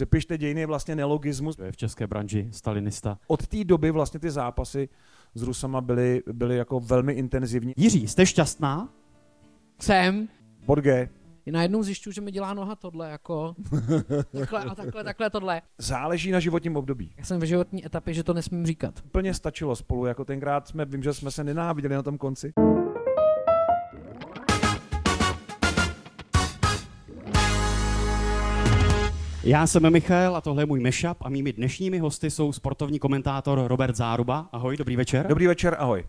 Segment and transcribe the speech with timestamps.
[0.00, 1.56] Přepište dějiny je vlastně nelogismus.
[1.56, 3.18] To je v české branži stalinista.
[3.26, 4.88] Od té doby vlastně ty zápasy
[5.34, 7.74] s Rusama byly, byly jako velmi intenzivní.
[7.76, 8.88] Jiří, jste šťastná?
[9.80, 10.28] Jsem.
[10.66, 11.08] Bod G.
[11.50, 13.54] Najednou zjišťuju, že mi dělá noha tohle, jako
[14.32, 15.62] takhle a takhle, takhle, tohle.
[15.78, 17.12] Záleží na životním období.
[17.18, 18.94] Já jsem v životní etapě, že to nesmím říkat.
[19.04, 22.52] Úplně stačilo spolu, jako tenkrát jsme, vím, že jsme se nenáviděli na tom konci.
[29.44, 33.62] Já jsem Michal a tohle je můj mashup a mými dnešními hosty jsou sportovní komentátor
[33.66, 34.48] Robert Záruba.
[34.52, 35.26] Ahoj, dobrý večer.
[35.26, 36.04] Dobrý večer, ahoj.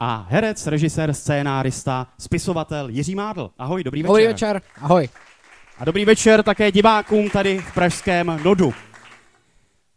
[0.00, 3.50] A herec, režisér, scénárista, spisovatel Jiří Mádl.
[3.58, 4.12] Ahoj, dobrý večer.
[4.12, 5.08] Dobrý večer, ahoj.
[5.78, 8.74] A dobrý večer také divákům tady v pražském Nodu.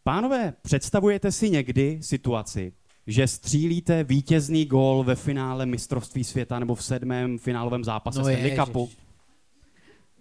[0.03, 2.73] Pánové, představujete si někdy situaci,
[3.07, 8.43] že střílíte vítězný gól ve finále mistrovství světa nebo v sedmém finálovém zápase No Stanley
[8.43, 8.59] ježiš.
[8.65, 8.89] Cupu?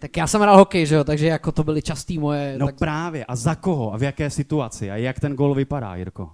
[0.01, 2.59] Tak já jsem hrál hokej, že jo, takže jako to byly častý moje...
[2.59, 2.79] No tak...
[2.79, 3.25] právě.
[3.25, 3.95] A za koho?
[3.95, 4.91] A v jaké situaci?
[4.91, 6.31] A jak ten gól vypadá, Jirko?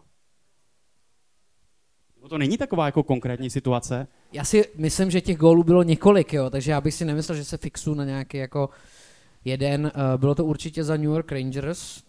[2.23, 4.07] No to není taková jako konkrétní situace.
[4.33, 7.45] Já si myslím, že těch gólů bylo několik, jo, takže já bych si nemyslel, že
[7.45, 8.71] se fixu na nějaký jako
[9.45, 9.93] jeden.
[9.95, 12.03] Uh, bylo to určitě za New York Rangers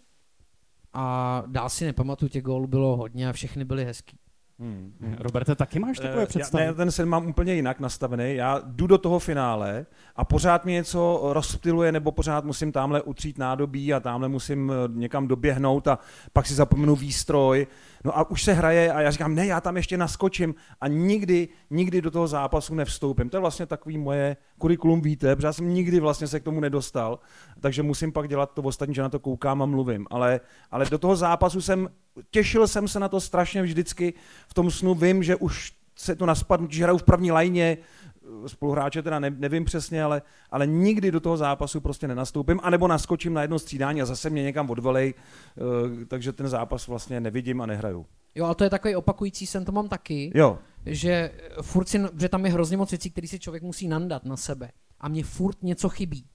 [0.92, 4.18] a dál si nepamatuju, těch gólů bylo hodně a všechny byly hezký.
[4.60, 4.92] Hmm.
[5.18, 6.64] Roberte, taky máš takové Eh, představy?
[6.64, 8.34] Já, ne, ten sen mám úplně jinak nastavený.
[8.34, 13.38] Já jdu do toho finále a pořád mě něco rozptiluje, nebo pořád musím tamhle utřít
[13.38, 15.98] nádobí a tamhle musím eh, někam doběhnout a
[16.32, 17.66] pak si zapomenu výstroj.
[18.04, 21.48] No a už se hraje a já říkám, ne, já tam ještě naskočím a nikdy,
[21.70, 23.30] nikdy do toho zápasu nevstoupím.
[23.30, 26.60] To je vlastně takový moje kurikulum víte, protože já jsem nikdy vlastně se k tomu
[26.60, 27.18] nedostal,
[27.60, 30.06] takže musím pak dělat to ostatní, že na to koukám a mluvím.
[30.10, 31.88] Ale, ale do toho zápasu jsem,
[32.30, 34.14] těšil jsem se na to strašně vždycky,
[34.48, 37.78] v tom snu vím, že už se to na spadnutí, že hraju v první lajně,
[38.46, 43.34] spoluhráče teda ne, nevím přesně, ale, ale nikdy do toho zápasu prostě nenastoupím, anebo naskočím
[43.34, 47.66] na jedno střídání a zase mě někam odvelej, eh, takže ten zápas vlastně nevidím a
[47.66, 48.06] nehraju.
[48.34, 52.28] Jo, ale to je takový opakující sen, to mám taky, Jo, že furt si, že
[52.28, 55.62] tam je hrozně moc věcí, které si člověk musí nandat na sebe a mně furt
[55.62, 56.26] něco chybí.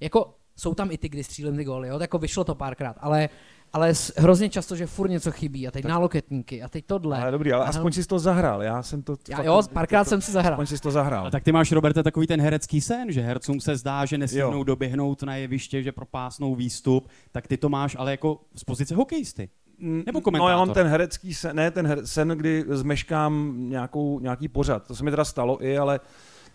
[0.00, 3.28] Jako jsou tam i ty, kdy střílím ty góly, jo, jako vyšlo to párkrát, ale,
[3.72, 7.18] ale hrozně často, že furt něco chybí a teď náloketníky a teď tohle.
[7.22, 9.16] ale dobrý, ale A aspoň si to zahrál, já jsem to...
[9.28, 10.52] Já, fakt- jo, párkrát jsem si zahrál.
[10.54, 11.26] Aspoň si to zahrál.
[11.26, 14.52] A tak ty máš, Roberte, takový ten herecký sen, že hercům se zdá, že nesmínou
[14.52, 14.64] Jo.
[14.64, 19.48] doběhnout na jeviště, že propásnou výstup, tak ty to máš ale jako z pozice hokejisty.
[19.78, 20.50] Mm, Nebo No komentátor?
[20.50, 24.86] já mám ten herecký sen, ne ten her, sen, kdy zmeškám nějakou, nějaký pořad.
[24.86, 26.00] To se mi teda stalo i, ale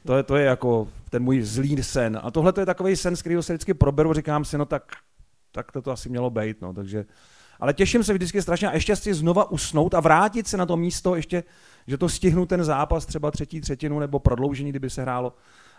[0.05, 2.19] to je, to je jako ten můj zlý sen.
[2.23, 4.83] A tohle to je takový sen, z kterého se vždycky proberu, říkám si, no tak,
[5.51, 7.05] tak to, to asi mělo být, no, takže...
[7.59, 10.77] Ale těším se vždycky strašně a ještě si znova usnout a vrátit se na to
[10.77, 11.43] místo, ještě,
[11.87, 15.33] že to stihnu ten zápas, třeba třetí třetinu nebo prodloužení, kdyby se hrálo,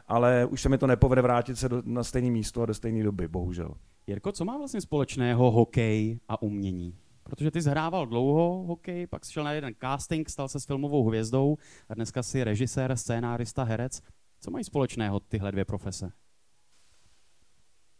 [0.09, 3.05] ale už se mi to nepovede vrátit se do, na stejné místo a do stejné
[3.05, 3.75] doby, bohužel.
[4.06, 6.94] Jirko, co má vlastně společného hokej a umění?
[7.22, 11.56] Protože ty zhrával dlouho hokej, pak šel na jeden casting, stal se s filmovou hvězdou
[11.88, 14.03] a dneska jsi režisér, scénárista, herec.
[14.41, 16.12] Co mají společného tyhle dvě profese?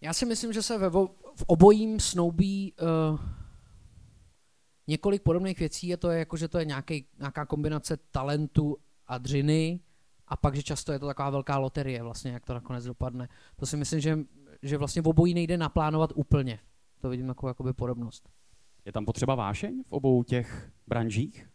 [0.01, 0.91] Já si myslím, že se ve,
[1.37, 2.75] v obojím snoubí
[3.13, 3.21] uh,
[4.87, 9.19] několik podobných věcí a to je jako, že to je nějaký, nějaká kombinace talentu a
[9.19, 9.81] dřiny
[10.29, 13.29] a pak, že často je to taková velká loterie vlastně, jak to nakonec dopadne.
[13.57, 14.19] To si myslím, že,
[14.63, 16.59] že vlastně v obojí nejde naplánovat úplně.
[17.01, 18.29] To vidím jako jakoby podobnost.
[18.85, 21.49] Je tam potřeba vášeň v obou těch branžích?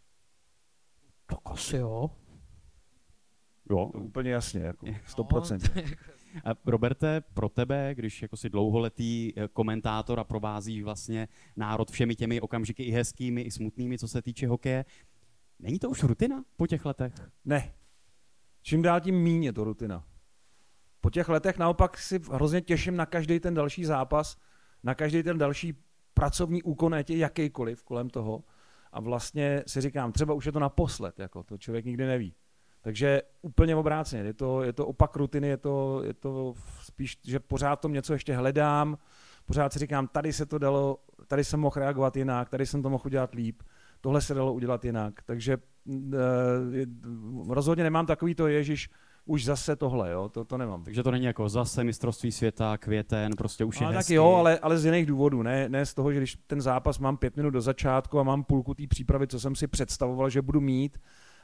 [1.26, 2.10] Tak asi jo.
[3.70, 3.90] Jo.
[3.92, 5.96] To úplně jasně, jako No, 100%.
[6.44, 12.16] A Roberte, pro tebe, když jako si dlouholetý eh, komentátor a provázíš vlastně národ všemi
[12.16, 14.84] těmi okamžiky i hezkými, i smutnými, co se týče hokeje,
[15.58, 17.14] není to už rutina po těch letech?
[17.44, 17.74] Ne.
[18.62, 20.04] Čím dál tím je to rutina.
[21.00, 24.36] Po těch letech naopak si hrozně těším na každý ten další zápas,
[24.82, 25.74] na každý ten další
[26.18, 28.44] pracovní úkon, ať je jakýkoliv kolem toho.
[28.92, 32.34] A vlastně si říkám, třeba už je to naposled, jako to člověk nikdy neví.
[32.82, 37.40] Takže úplně obráceně, je to, je to opak rutiny, je to, je to spíš, že
[37.40, 38.98] pořád tom něco ještě hledám,
[39.46, 42.90] pořád si říkám, tady se to dalo, tady jsem mohl reagovat jinak, tady jsem to
[42.90, 43.62] mohl udělat líp,
[44.00, 45.22] tohle se dalo udělat jinak.
[45.22, 48.90] Takže mm, eh, rozhodně nemám takový to, ježiš,
[49.28, 50.84] už zase tohle, jo, to, to nemám.
[50.84, 54.14] Takže to není jako zase mistrovství světa, květen, prostě už je Ale tak hezky.
[54.14, 57.16] jo, ale, ale z jiných důvodů, ne, ne z toho, že když ten zápas mám
[57.16, 60.60] pět minut do začátku a mám půlku té přípravy, co jsem si představoval, že budu
[60.60, 60.98] mít,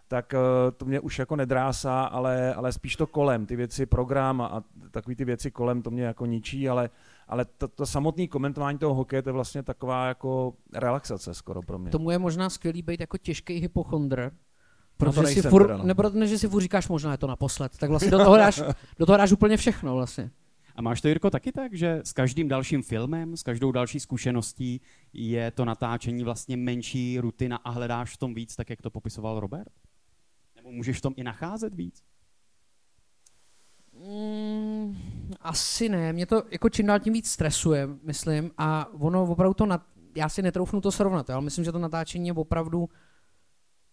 [0.09, 0.39] tak eh,
[0.73, 4.63] to mě už jako nedrásá, ale, ale spíš to kolem, ty věci, program a, a
[4.91, 6.91] takový ty věci kolem, to mě jako ničí, ale,
[7.29, 11.79] ale to, to samotné komentování toho hokeje, to je vlastně taková jako relaxace skoro pro
[11.79, 11.91] mě.
[11.91, 14.31] Tomu je možná skvělý být jako těžký hypochondr,
[14.97, 15.85] protože si furt, teda, no.
[15.85, 18.63] nebo ne, že si furt říkáš možná je to naposled, tak vlastně do toho dáš,
[18.99, 20.31] do toho dáš úplně všechno vlastně.
[20.77, 24.81] A máš to, Jirko, taky tak, že s každým dalším filmem, s každou další zkušeností
[25.13, 29.41] je to natáčení vlastně menší rutina a hledáš v tom víc, tak jak to popisoval
[29.41, 29.73] Robert?
[30.57, 32.03] Nebo můžeš v tom i nacházet víc?
[33.93, 34.97] Mm,
[35.41, 39.67] asi ne, mě to jako čím dál tím víc stresuje, myslím, a ono opravdu to,
[39.67, 39.87] na,
[40.17, 42.89] já si netroufnu to srovnat, ale myslím, že to natáčení je opravdu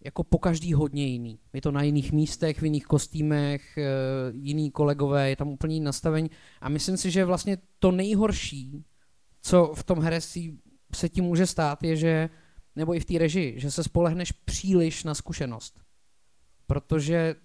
[0.03, 1.39] jako po každý hodně jiný.
[1.53, 3.83] Je to na jiných místech, v jiných kostýmech, eh,
[4.31, 6.29] jiný kolegové, je tam úplně jiný nastavení
[6.61, 8.85] a myslím si, že vlastně to nejhorší,
[9.41, 10.59] co v tom herectví
[10.95, 12.29] se ti může stát, je, že,
[12.75, 15.81] nebo i v té režii, že se spolehneš příliš na zkušenost.
[16.67, 17.35] Protože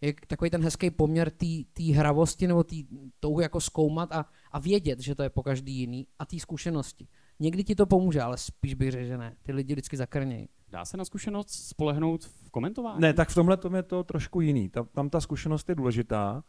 [0.00, 1.30] je takový ten hezký poměr
[1.72, 2.76] té hravosti nebo té
[3.20, 7.08] touhy jako zkoumat a, a vědět, že to je po každý jiný a té zkušenosti.
[7.40, 9.36] Někdy ti to pomůže, ale spíš bych řekl, že ne.
[9.42, 10.48] Ty lidi vždycky zakrnějí.
[10.70, 13.00] Dá se na zkušenost spolehnout v komentování?
[13.00, 14.68] Ne, tak v tomhle tom je to trošku jiný.
[14.68, 16.44] Tam, tam ta zkušenost je důležitá.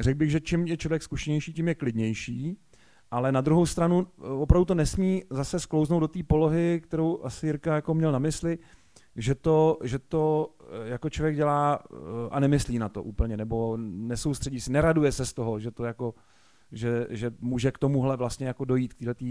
[0.00, 2.58] Řekl bych, že čím je člověk zkušenější, tím je klidnější,
[3.10, 7.46] ale na druhou stranu eh, opravdu to nesmí zase sklouznout do té polohy, kterou asi
[7.46, 8.58] Jirka jako měl na mysli,
[9.16, 11.96] že to, že to eh, jako člověk dělá eh,
[12.30, 16.14] a nemyslí na to úplně, nebo nesoustředí se, neraduje se z toho, že to jako
[16.72, 19.24] že, že může k tomuhle vlastně jako dojít k této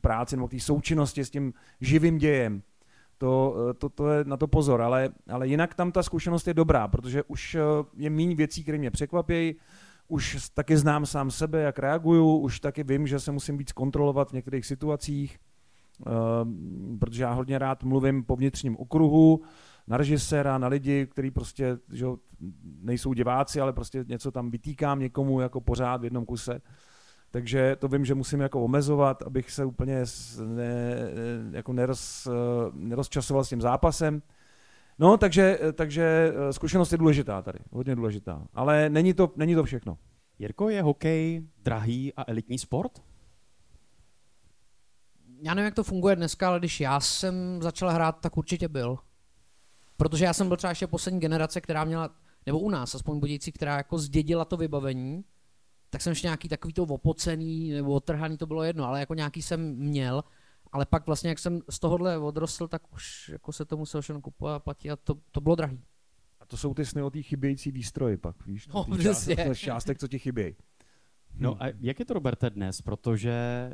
[0.00, 2.62] práci nebo k té součinnosti s tím živým dějem.
[3.18, 6.54] To, eh, to, to je na to pozor, ale, ale jinak tam ta zkušenost je
[6.54, 7.56] dobrá, protože už
[7.96, 9.56] je méně věcí, které mě překvapí,
[10.08, 14.30] už taky znám sám sebe, jak reaguju, už taky vím, že se musím víc kontrolovat
[14.30, 15.38] v některých situacích,
[16.06, 19.42] Ehm, protože já hodně rád mluvím po vnitřním okruhu,
[19.88, 22.06] na režiséra, na lidi, kteří prostě že
[22.82, 26.60] nejsou diváci, ale prostě něco tam vytýkám někomu jako pořád v jednom kuse.
[27.30, 30.04] Takže to vím, že musím jako omezovat, abych se úplně
[30.44, 30.96] ne,
[31.50, 32.28] jako neroz,
[32.72, 34.22] nerozčasoval s tím zápasem.
[34.98, 38.46] No, takže, takže eh, zkušenost je důležitá tady, hodně důležitá.
[38.54, 39.98] Ale není to, není to všechno.
[40.38, 42.92] Jirko, je hokej drahý a elitní sport?
[45.42, 48.98] já nevím, jak to funguje dneska, ale když já jsem začal hrát, tak určitě byl.
[49.98, 52.10] Protože já jsem byl třeba ještě poslední generace, která měla,
[52.46, 55.24] nebo u nás aspoň budící, která jako zdědila to vybavení,
[55.90, 59.42] tak jsem ještě nějaký takový to opocený nebo otrhaný, to bylo jedno, ale jako nějaký
[59.42, 60.24] jsem měl,
[60.72, 64.20] ale pak vlastně, jak jsem z tohohle odrostl, tak už jako se to musel všechno
[64.20, 65.80] kupovat a platit a to, to bylo drahý.
[66.40, 68.68] A to jsou ty sny o té chybějící výstroji pak, víš?
[68.68, 70.54] No, částek, částek, co ti chybějí.
[71.34, 72.82] No a jak je to, Roberte, dnes?
[72.82, 73.32] Protože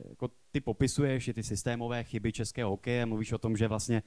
[0.09, 4.03] jako ty popisuješ ty systémové chyby českého hokeje, mluvíš o tom, že vlastně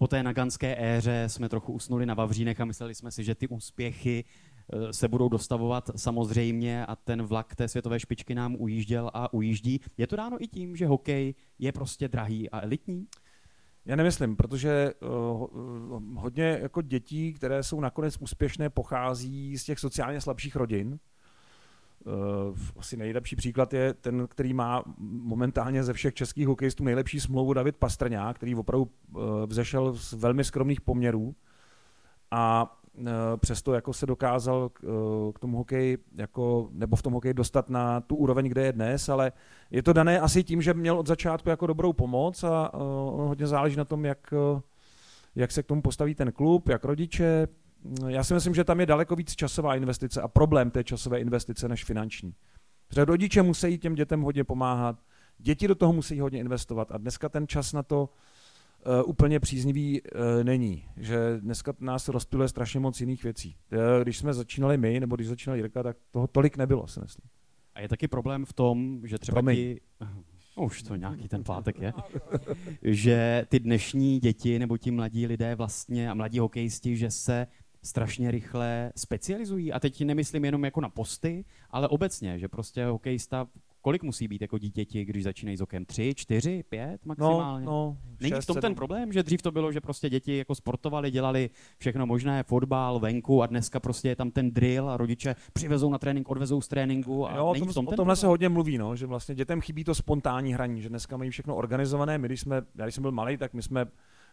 [0.00, 3.48] po té naganské éře jsme trochu usnuli na Vavřínech a mysleli jsme si, že ty
[3.48, 9.32] úspěchy eh, se budou dostavovat samozřejmě a ten vlak té světové špičky nám ujížděl a
[9.32, 9.80] ujíždí.
[9.98, 13.06] Je to dáno i tím, že hokej je prostě drahý a elitní?
[13.84, 20.20] Já nemyslím, protože uh, hodně jako dětí, které jsou nakonec úspěšné, pochází z těch sociálně
[20.20, 20.98] slabších rodin,
[22.76, 27.76] asi nejlepší příklad je ten, který má momentálně ze všech českých hokejistů nejlepší smlouvu David
[27.76, 31.34] Pastrňák, který opravdu uh, vzešel z velmi skromných poměrů.
[32.30, 33.06] A uh,
[33.40, 34.80] přesto jako se dokázal k,
[35.34, 39.08] k tomu hokeji jako, nebo v tom hokeji dostat na tu úroveň, kde je dnes,
[39.08, 39.32] ale
[39.70, 42.70] je to dané asi tím, že měl od začátku jako dobrou pomoc a
[43.16, 44.34] hodně záleží na tom, jak,
[45.34, 47.48] jak se k tomu postaví ten klub, jak rodiče,
[48.08, 51.68] já si myslím, že tam je daleko víc časová investice a problém té časové investice
[51.68, 52.34] než finanční.
[52.88, 55.02] Protože rodiče musí těm dětem hodně pomáhat,
[55.38, 58.08] děti do toho musí hodně investovat a dneska ten čas na to
[59.02, 60.84] uh, úplně příznivý uh, není.
[60.96, 63.56] Že dneska nás rozptiluje strašně moc jiných věcí.
[63.72, 67.30] Uh, když jsme začínali my, nebo když začínal Jirka, tak toho tolik nebylo, si myslím.
[67.74, 69.56] A je taky problém v tom, že třeba Promiň.
[69.56, 69.80] ti...
[70.56, 71.92] No, už to nějaký ten pátek je.
[72.82, 77.46] že ty dnešní děti nebo ti mladí lidé vlastně a mladí hokejisti, že se
[77.82, 79.72] strašně rychle specializují.
[79.72, 83.46] A teď nemyslím jenom jako na posty, ale obecně, že prostě hokejista
[83.82, 85.84] kolik musí být jako dítěti, když začínají s okem?
[85.84, 87.66] Tři, čtyři, pět maximálně?
[87.66, 88.60] No, no, Není šest, v tom sedm.
[88.60, 93.00] ten problém, že dřív to bylo, že prostě děti jako sportovali, dělali všechno možné, fotbal,
[93.00, 96.68] venku a dneska prostě je tam ten drill a rodiče přivezou na trénink, odvezou z
[96.68, 99.34] tréninku a jo, není tom, v tom o tomhle se hodně mluví, no, že vlastně
[99.34, 102.18] dětem chybí to spontánní hraní, že dneska mají všechno organizované.
[102.18, 103.86] My, když jsme, já když jsem byl malý, tak my jsme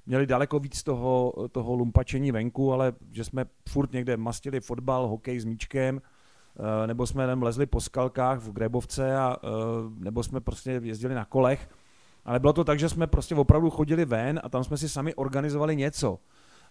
[0.07, 5.39] měli daleko víc toho, toho lumpačení venku, ale že jsme furt někde mastili fotbal, hokej
[5.39, 9.47] s míčkem, eh, nebo jsme tam lezli po skalkách v Grebovce, a, eh,
[9.99, 11.69] nebo jsme prostě jezdili na kolech.
[12.25, 15.15] Ale bylo to tak, že jsme prostě opravdu chodili ven a tam jsme si sami
[15.15, 16.19] organizovali něco.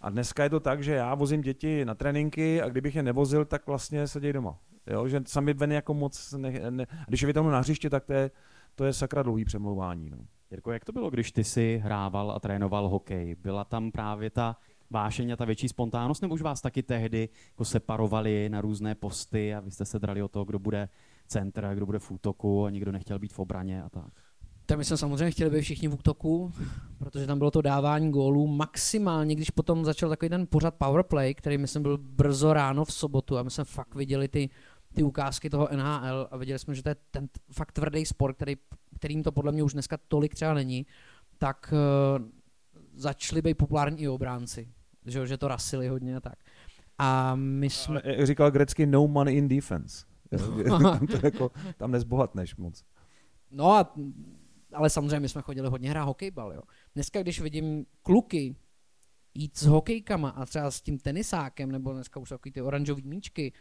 [0.01, 3.45] A dneska je to tak, že já vozím děti na tréninky a kdybych je nevozil,
[3.45, 4.59] tak vlastně sedějí doma.
[4.87, 8.13] Jo, že sami ven jako moc ne, ne, když je vytáhnu na hřiště, tak to
[8.13, 8.31] je,
[8.75, 10.11] to je sakra dlouhý přemlouvání.
[10.11, 10.19] No.
[10.51, 13.35] Jirko, jak to bylo, když ty si hrával a trénoval hokej?
[13.35, 14.57] Byla tam právě ta
[14.91, 19.55] vášeň a ta větší spontánnost, nebo už vás taky tehdy jako separovali na různé posty
[19.55, 20.89] a vy jste se drali o to, kdo bude
[21.29, 24.13] centra, kdo bude v útoku a nikdo nechtěl být v obraně a tak.
[24.67, 26.53] Tam my jsme samozřejmě chtěli být všichni v útoku,
[26.99, 28.47] protože tam bylo to dávání gólů.
[28.47, 33.39] Maximálně, když potom začal takový ten pořad Powerplay, který myslím byl brzo ráno v sobotu
[33.39, 34.51] a my jsme fakt viděli ty,
[34.97, 38.57] ty ukázky toho NHL a viděli jsme, že to je ten fakt tvrdý sport, který,
[38.99, 40.87] kterým to podle mě už dneska tolik třeba není,
[41.39, 41.73] tak
[42.19, 42.27] uh,
[42.95, 44.69] začali být populární i obránci.
[45.07, 46.39] Že, že to rasili hodně a tak.
[46.99, 48.03] A my jsme...
[48.05, 50.07] Jak říkal grecky, no money in defense.
[50.69, 52.85] tam, to jako, tam nezbohatneš moc.
[53.51, 53.95] No a
[54.73, 56.63] ale samozřejmě my jsme chodili hodně hrát hokejbal, jo.
[56.95, 58.57] Dneska, když vidím kluky
[59.35, 63.53] jít s hokejkama a třeba s tím tenisákem, nebo dneska už jsou ty oranžové míčky,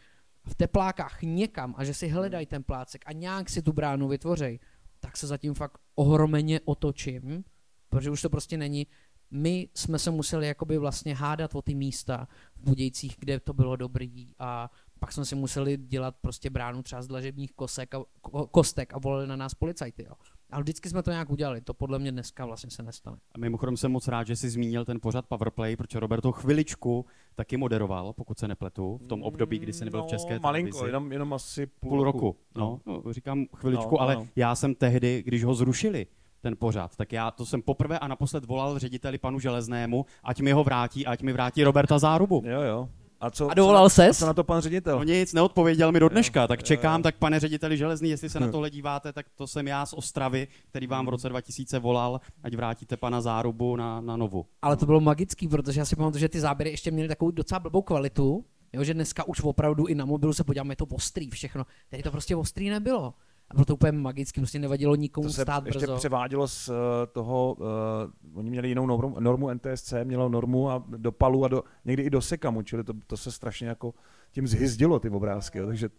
[0.47, 4.59] v teplákách někam a že si hledají ten plácek a nějak si tu bránu vytvořej,
[4.99, 7.43] tak se zatím fakt ohromeně otočím,
[7.89, 8.87] protože už to prostě není.
[9.31, 13.75] My jsme se museli jakoby vlastně hádat o ty místa v Budějcích, kde to bylo
[13.75, 18.03] dobrý a pak jsme si museli dělat prostě bránu třeba z dlažebních kosek a,
[18.51, 20.03] kostek a volali na nás policajty.
[20.03, 20.13] Jo.
[20.51, 23.17] Ale vždycky jsme to nějak udělali, to podle mě dneska vlastně se nestane.
[23.31, 27.57] A mimochodem jsem moc rád, že jsi zmínil ten pořad Powerplay, protože Roberto chviličku taky
[27.57, 30.89] moderoval, pokud se nepletu, v tom období, kdy jsi nebyl no, v České malinko, televizi.
[30.89, 32.35] jenom, jenom asi půl, půl roku.
[32.55, 34.27] No, no, říkám chviličku, no, ale no.
[34.35, 36.07] já jsem tehdy, když ho zrušili,
[36.41, 40.51] ten pořad, tak já to jsem poprvé a naposled volal řediteli panu Železnému, ať mi
[40.51, 42.41] ho vrátí, ať mi vrátí Roberta Zárubu.
[42.45, 42.89] Jo, jo.
[43.19, 44.13] A, co, a dovolal se?
[44.13, 44.98] Co na to pan ředitel?
[44.98, 48.48] No nic, neodpověděl mi do dneška, tak čekám, tak pane řediteli Železný, jestli se na
[48.48, 48.51] hm.
[48.51, 52.55] tohle díváte, tak to jsem já z Ostravy, který vám v roce 2000 volal, ať
[52.55, 54.45] vrátíte pana Zárubu na, na novu.
[54.62, 57.60] Ale to bylo magický, protože já si pamatuju, že ty záběry ještě měly takovou docela
[57.60, 61.29] blbou kvalitu, jo, že dneska už opravdu i na mobilu se podíváme, je to ostrý
[61.29, 61.65] všechno.
[61.89, 63.13] Tady to prostě ostrý nebylo.
[63.49, 65.95] A bylo to úplně magicky, prostě nevadilo nikomu to se stát ještě brzo.
[65.95, 66.75] převádělo z uh,
[67.11, 71.63] toho, uh, oni měli jinou normu, normu NTSC, mělo normu a do palu a do,
[71.85, 73.93] někdy i do sekamu, čili to, to se strašně jako
[74.31, 75.89] tím zhyzdilo ty obrázky, jo, takže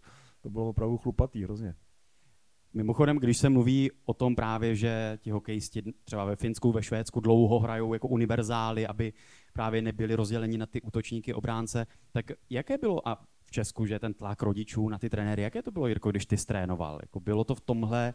[0.41, 1.75] to bylo opravdu chlupatý hrozně.
[2.73, 7.19] Mimochodem, když se mluví o tom právě, že ti hokejisti třeba ve Finsku, ve Švédsku
[7.19, 9.13] dlouho hrajou jako univerzály, aby
[9.53, 14.13] právě nebyli rozděleni na ty útočníky, obránce, tak jaké bylo, a v Česku, že ten
[14.13, 16.99] tlak rodičů na ty trenéry, jaké to bylo, Jirko, když ty trénoval?
[17.01, 18.13] Jako bylo to v tomhle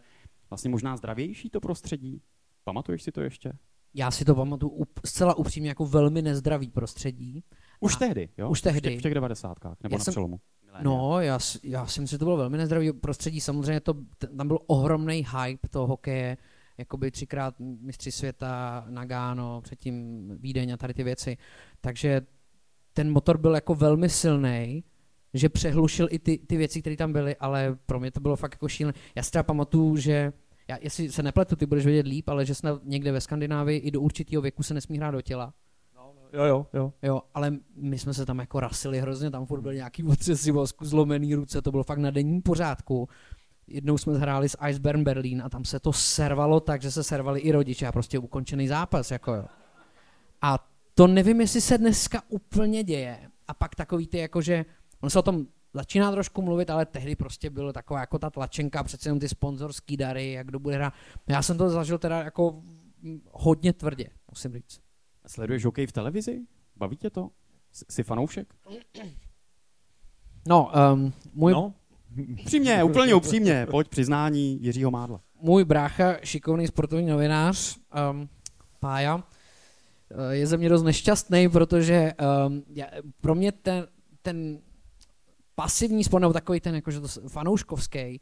[0.51, 2.23] vlastně možná zdravější to prostředí?
[2.65, 3.53] Pamatuješ si to ještě?
[3.95, 7.45] Já si to pamatuju up, zcela upřímně jako velmi nezdravý prostředí.
[7.81, 8.51] Už a tehdy, jo?
[8.51, 8.99] Už tehdy.
[8.99, 9.65] V těch, 90.
[9.65, 10.41] nebo já na jsem, přelomu.
[10.83, 13.41] No, já, já si myslím, že to bylo velmi nezdravý prostředí.
[13.41, 13.95] Samozřejmě to,
[14.37, 16.37] tam byl ohromný hype toho hokeje,
[16.79, 21.37] jakoby třikrát mistři světa, Nagano, předtím Vídeň a tady ty věci.
[21.81, 22.21] Takže
[22.93, 24.85] ten motor byl jako velmi silný
[25.35, 28.55] že přehlušil i ty, ty věci, které tam byly, ale pro mě to bylo fakt
[28.55, 28.99] jako šílené.
[29.15, 30.33] Já si třeba pamatuju, že
[30.69, 33.91] já, jestli se nepletu, ty budeš vědět líp, ale že snad někde ve Skandinávii i
[33.91, 35.55] do určitého věku se nesmí hrát do těla.
[35.97, 36.93] No, no, jo, jo, jo.
[37.03, 40.85] Jo, ale my jsme se tam jako rasili hrozně, tam furt byly nějaký otřesy mozku,
[40.85, 43.09] zlomený ruce, to bylo fakt na denní pořádku.
[43.67, 47.41] Jednou jsme hráli s Iceberg Berlin a tam se to servalo tak, že se servali
[47.41, 49.45] i rodiče a prostě ukončený zápas, jako jo.
[50.43, 53.19] A to nevím, jestli se dneska úplně děje.
[53.49, 54.65] A pak takový ty jako, že
[55.03, 58.85] On se o tom začíná trošku mluvit, ale tehdy prostě bylo taková jako ta tlačenka,
[58.85, 60.95] přece jenom ty sponzorský dary, jak kdo bude hrát.
[61.27, 62.63] Já jsem to zažil teda jako
[63.33, 64.81] hodně tvrdě, musím říct.
[65.27, 66.41] Sleduješ hokej v televizi?
[66.77, 67.31] Baví tě to?
[67.73, 68.55] Jsi fanoušek?
[70.49, 71.53] No, um, můj...
[71.53, 71.75] No.
[72.43, 75.21] Upřímně, úplně upřímně, pojď přiznání Jiřího Mádla.
[75.41, 77.77] Můj brácha, šikovný sportovní novinář,
[78.11, 78.29] um,
[78.81, 79.25] Pája,
[80.11, 82.13] eh, je ze mě dost nešťastný, protože
[82.47, 82.87] um, já,
[83.21, 83.87] pro mě ten,
[84.23, 84.59] ten
[85.55, 88.21] pasivní sport, nebo takový ten jakože to fanouškovský,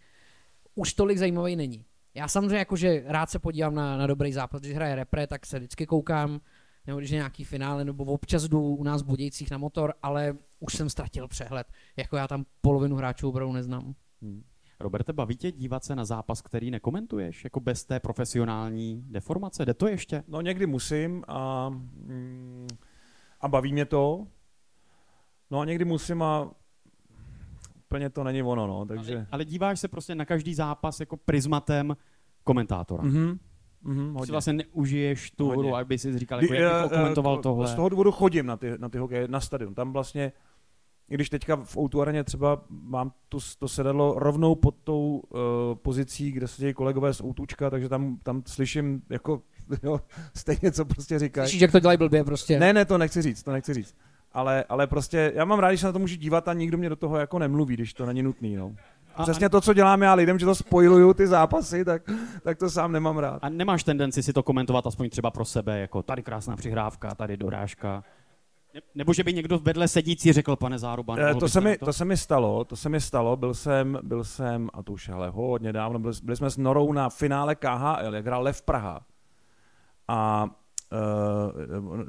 [0.75, 1.85] už tolik zajímavý není.
[2.15, 5.59] Já samozřejmě jakože rád se podívám na, na dobrý zápas, když hraje repre, tak se
[5.59, 6.41] vždycky koukám,
[6.87, 10.35] nebo když je nějaký finále, nebo občas jdu u nás v Budějcích na motor, ale
[10.61, 11.67] už jsem ztratil přehled.
[11.97, 13.95] Jako já tam polovinu hráčů opravdu neznám.
[14.23, 14.43] Hmm.
[14.81, 19.65] Roberte, baví tě dívat se na zápas, který nekomentuješ, jako bez té profesionální deformace?
[19.65, 20.25] Jde to ještě?
[20.29, 22.69] No někdy musím a, mm,
[23.41, 24.27] a baví mě to.
[25.51, 26.51] No a někdy musím a
[27.91, 29.15] úplně to není ono, no, takže...
[29.15, 31.97] Ale, ale díváš se prostě na každý zápas jako prismatem
[32.45, 33.03] komentátora.
[33.03, 33.39] Mm-hmm.
[33.85, 34.27] Mm-hmm, hodně.
[34.27, 35.63] Si vlastně neužiješ tu hodně.
[35.63, 37.69] hru, aby si říkal, jako, jak uh, komentoval uh, tohle.
[37.69, 39.75] Z toho důvodu chodím na ty, na ty hokeje, na stadion.
[39.75, 40.33] Tam vlastně,
[41.09, 45.41] i když teďka v Outu areně třeba mám to, to sedadlo rovnou pod tou uh,
[45.75, 49.43] pozicí, kde se dějí kolegové z Outučka, takže tam, tam slyším jako
[49.83, 50.01] jo,
[50.37, 51.49] stejně, co prostě říkají.
[51.49, 52.61] Slyšíš, jak to dělají blbě prostě.
[52.61, 53.95] Ne, ne, to nechci říct, to nechci říct
[54.33, 56.89] ale, ale prostě já mám rád, když se na to můžu dívat a nikdo mě
[56.89, 58.57] do toho jako nemluví, když to není nutný.
[58.57, 58.73] No.
[59.17, 62.03] A, Přesně to, co dělám já lidem, že to spojuju ty zápasy, tak,
[62.43, 63.39] tak to sám nemám rád.
[63.43, 67.37] A nemáš tendenci si to komentovat aspoň třeba pro sebe, jako tady krásná přihrávka, tady
[67.37, 68.05] dorážka?
[68.75, 71.93] Ne, nebo že by někdo vedle sedící řekl, pane Záruba, Eh, to, se mi, to
[71.93, 75.31] se mi stalo, to se mi stalo, byl jsem, byl jsem, a to už ale
[75.31, 79.01] hodně dávno, byli, byli jsme s Norou na finále KHL, jak hrál Lev Praha.
[80.09, 80.47] A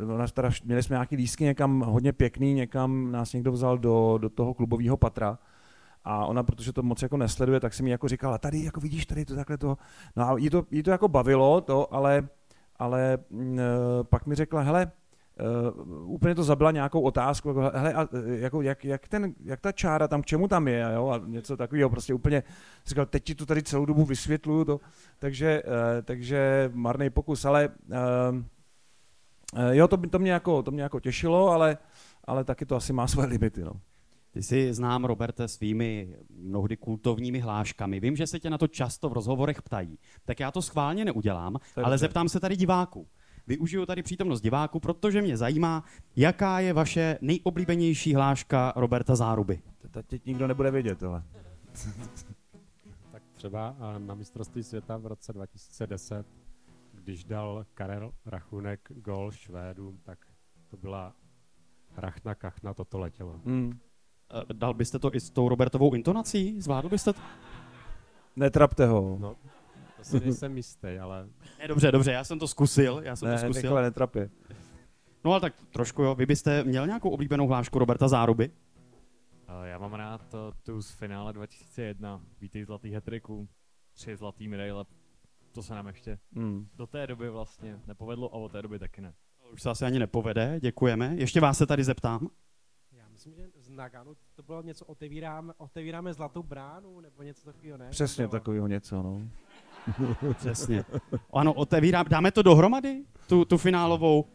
[0.03, 4.17] uh, ona teda, měli jsme nějaký lístky někam hodně pěkný, někam nás někdo vzal do,
[4.21, 5.37] do toho klubového patra.
[6.03, 9.05] A ona, protože to moc jako nesleduje, tak si mi jako říkala, tady jako vidíš,
[9.05, 9.77] tady to takhle to.
[10.15, 12.27] No a jí to, jí to jako bavilo, to, ale,
[12.79, 13.39] ale uh,
[14.03, 14.91] pak mi řekla, hele,
[15.75, 19.71] Uh, úplně to zabila nějakou otázku, jako, hele, a, jako, jak, jak, ten, jak ta
[19.71, 22.43] čára tam, k čemu tam je, jo, a něco takového, prostě úplně,
[22.85, 24.79] říkal, teď ti to tady celou dobu vysvětluju, to,
[25.19, 25.71] takže, uh,
[26.03, 27.95] takže marný pokus, ale uh,
[29.71, 31.77] jo, to, to, mě jako, to mě jako těšilo, ale,
[32.23, 33.73] ale taky to asi má své limity, no.
[34.31, 37.99] Ty jsi znám, Roberte, svými mnohdy kultovními hláškami.
[37.99, 39.99] Vím, že se tě na to často v rozhovorech ptají.
[40.25, 41.97] Tak já to schválně neudělám, ale dobře.
[41.97, 43.07] zeptám se tady diváků.
[43.47, 45.83] Využiju tady přítomnost diváků, protože mě zajímá,
[46.15, 49.61] jaká je vaše nejoblíbenější hláška Roberta Záruby.
[49.91, 51.23] To teď nikdo nebude vědět, ale.
[53.11, 56.25] tak třeba na mistrovství světa v roce 2010,
[57.03, 60.19] když dal Karel Rachunek gol Švédům, tak
[60.67, 61.15] to byla
[61.97, 63.41] rachna kachna, toto letělo.
[63.45, 63.79] Hmm.
[64.53, 66.61] Dal byste to i s tou Robertovou intonací?
[66.61, 67.21] Zvládl byste to?
[68.35, 69.17] Netrapte ho.
[69.19, 69.35] No,
[69.97, 71.29] to si nejsem jistý, ale...
[71.59, 73.61] Ne, dobře, dobře, já jsem to zkusil, já jsem ne, to zkusil.
[73.61, 74.29] Nikole netrapě.
[75.23, 78.51] No ale tak trošku jo, vy byste měl nějakou oblíbenou hlášku Roberta Záruby?
[79.63, 83.47] Já mám rád to, tu z finále 2001, vítej zlatý hetriku,
[83.93, 84.85] tři zlatý medaile,
[85.51, 86.67] to se nám ještě hmm.
[86.75, 89.13] do té doby vlastně nepovedlo a od té doby taky ne.
[89.53, 91.15] Už se asi ani nepovede, děkujeme.
[91.15, 92.27] Ještě vás se tady zeptám.
[92.91, 97.77] Já myslím, že z Naganu to bylo něco, otevíráme, otevíráme zlatou bránu, nebo něco takového,
[97.77, 97.89] ne?
[97.89, 99.21] Přesně takového něco, no.
[100.33, 100.85] Přesně.
[101.33, 104.25] Ano, otevírám, dáme to dohromady, tu, tu finálovou.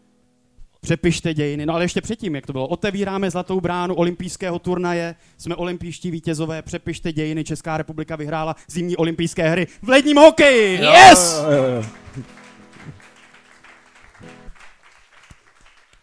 [0.86, 1.66] Přepište dějiny.
[1.66, 2.68] No ale ještě předtím, jak to bylo.
[2.68, 9.48] Otevíráme zlatou bránu olympijského turnaje, jsme olympijští vítězové, přepište dějiny, Česká republika vyhrála zimní olympijské
[9.48, 10.80] hry v ledním hokeji.
[10.80, 11.42] Yes!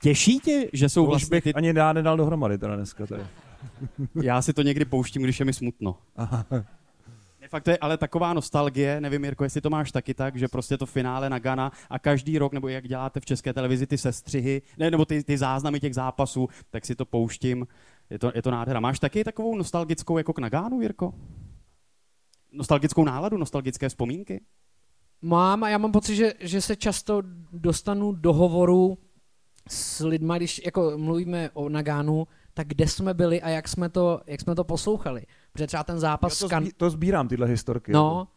[0.02, 1.53] Těší tě, že jsou vlastně bych ty...
[1.53, 3.05] ani já nedal dohromady teda dneska.
[3.05, 3.24] Tady.
[4.24, 5.98] já si to někdy pouštím, když je mi smutno.
[6.16, 6.46] Aha.
[7.53, 10.77] Fakt to je ale taková nostalgie, nevím, Jirko, jestli to máš taky tak, že prostě
[10.77, 14.61] to finále na Gana a každý rok, nebo jak děláte v české televizi ty sestřihy,
[14.77, 17.68] ne, nebo ty, ty záznamy těch zápasů, tak si to pouštím.
[18.09, 18.79] Je to, je to nádhera.
[18.79, 21.13] Máš taky takovou nostalgickou jako k Nagánu, Jirko?
[22.51, 24.42] Nostalgickou náladu, nostalgické vzpomínky?
[25.22, 28.98] Mám a já mám pocit, že, že se často dostanu do hovoru
[29.70, 34.22] s lidmi, když jako mluvíme o Nagánu, tak kde jsme byli a jak jsme to,
[34.27, 35.25] jak jsme to poslouchali.
[35.53, 36.42] Protože třeba ten zápas...
[36.42, 37.92] Já to, sbí, to sbírám, tyhle historky.
[37.92, 38.27] No,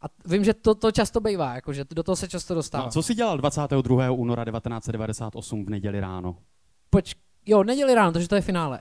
[0.00, 2.84] a vím, že to, to často bývá, jako, že do toho se často dostává.
[2.84, 4.10] No, co si dělal 22.
[4.10, 6.36] února 1998 v neděli ráno?
[6.90, 7.14] Poč,
[7.46, 8.80] jo, neděli ráno, takže to je finále.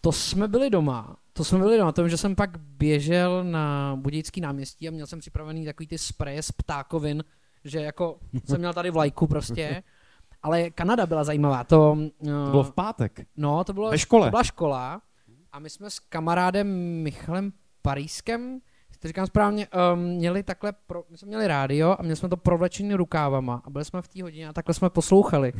[0.00, 4.40] To jsme byli doma, to jsme byli doma, to že jsem pak běžel na Budějický
[4.40, 7.24] náměstí a měl jsem připravený takový ty spreje z ptákovin,
[7.64, 9.82] že jako jsem měl tady vlajku prostě
[10.42, 11.64] ale Kanada byla zajímavá.
[11.64, 13.26] To, to bylo v pátek.
[13.36, 14.26] No, to bylo Ve škole.
[14.26, 15.00] To byla škola
[15.58, 16.68] a my jsme s kamarádem
[17.02, 18.60] Michalem Parískem,
[18.98, 22.36] to říkám správně, um, měli takhle, pro, my jsme měli rádio a měli jsme to
[22.36, 25.52] provlečený rukávama a byli jsme v té hodině a takhle jsme poslouchali.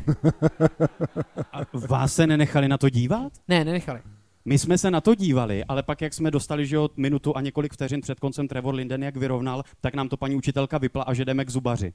[1.52, 3.32] A vás se nenechali na to dívat?
[3.48, 4.00] Ne, nenechali.
[4.44, 7.40] My jsme se na to dívali, ale pak, jak jsme dostali že od minutu a
[7.40, 11.14] několik vteřin před koncem Trevor Linden, jak vyrovnal, tak nám to paní učitelka vypla a
[11.14, 11.92] že jdeme k zubaři.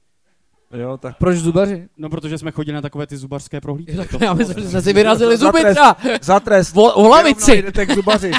[0.73, 1.17] Jo, tak...
[1.17, 1.87] Proč zubaři?
[1.97, 3.95] No, protože jsme chodili na takové ty zubařské prohlídky.
[3.95, 5.97] Tak já myslím, že jsme si vyrazili zuby třeba.
[6.21, 6.77] Za trest.
[6.77, 7.61] O, o lavici.
[7.61, 8.31] Jdete k zubaři.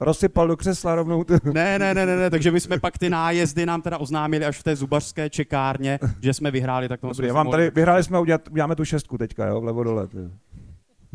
[0.00, 1.24] Rozsypal do křesla rovnou.
[1.52, 4.58] ne, ne, ne, ne, ne, takže my jsme pak ty nájezdy nám teda oznámili až
[4.58, 6.88] v té zubařské čekárně, že jsme vyhráli.
[6.88, 10.06] Tak Dobrý, já vám tady, vyhráli jsme, udělat, uděláme tu šestku teďka, jo, vlevo dole.
[10.06, 10.18] Ty.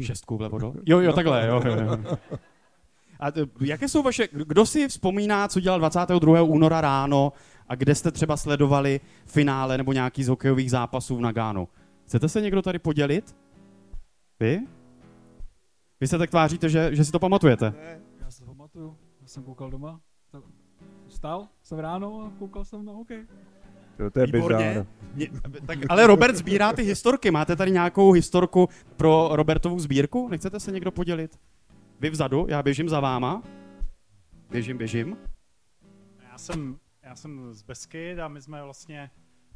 [0.04, 0.74] Šestku vlevo dole?
[0.86, 1.62] Jo, jo, takhle, jo.
[1.66, 2.18] jo, jo.
[3.20, 6.42] A t- jaké jsou vaše, kdo si vzpomíná, co dělal 22.
[6.42, 7.34] února ráno
[7.72, 11.68] a kde jste třeba sledovali finále nebo nějaký z hokejových zápasů v Nagánu.
[12.06, 13.36] Chcete se někdo tady podělit?
[14.40, 14.60] Vy?
[16.00, 17.74] Vy se tak tváříte, že, že si to pamatujete?
[17.78, 18.98] Ne, já si to pamatuju.
[19.22, 20.00] Já jsem koukal doma.
[21.08, 23.26] Vstal jsem ráno a koukal jsem na hokej.
[23.98, 24.86] To, to je bizár.
[25.66, 27.32] Tak, ale Robert sbírá ty historky.
[27.32, 30.28] Máte tady nějakou historku pro Robertovu sbírku?
[30.30, 31.40] Nechcete se někdo podělit?
[32.00, 33.44] Vy vzadu, já běžím za váma.
[34.50, 35.18] Běžím, běžím.
[36.32, 36.78] Já jsem
[37.12, 39.12] já jsem z Besky a my jsme vlastně,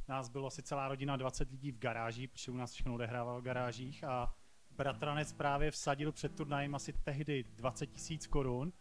[0.07, 3.43] nás bylo asi celá rodina 20 lidí v garáži, protože u nás všechno odehrával v
[3.43, 4.35] garážích a
[4.71, 8.73] bratranec právě vsadil před turnajem asi tehdy 20 tisíc korun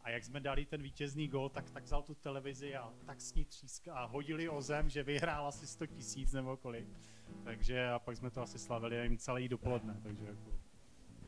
[0.00, 3.34] A jak jsme dali ten vítězný gol, tak, tak vzal tu televizi a tak s
[3.34, 6.86] ní tříska a hodili o zem, že vyhrál asi 100 tisíc nebo kolik.
[7.44, 9.96] Takže a pak jsme to asi slavili jim celý dopoledne.
[10.02, 10.50] Takže jako...